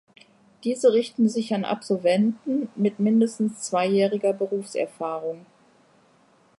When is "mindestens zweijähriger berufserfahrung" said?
2.99-5.45